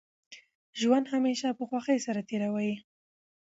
ژوند 0.79 1.05
همېشه 1.13 1.47
په 1.57 1.63
خوښۍ 1.69 1.97
سره 2.05 2.21
تېروئ! 2.29 2.71